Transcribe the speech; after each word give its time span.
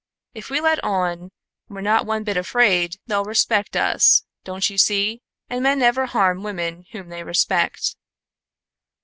If 0.33 0.49
we 0.49 0.59
let 0.59 0.83
on 0.83 1.29
we're 1.69 1.81
not 1.81 2.07
one 2.07 2.23
bit 2.23 2.35
afraid 2.35 2.95
they'll 3.05 3.23
respect 3.23 3.75
us, 3.77 4.23
don't 4.43 4.67
you 4.67 4.75
see, 4.79 5.21
and 5.47 5.61
men 5.61 5.77
never 5.77 6.07
harm 6.07 6.41
women 6.41 6.85
whom 6.91 7.09
they 7.09 7.21
respect." 7.23 7.95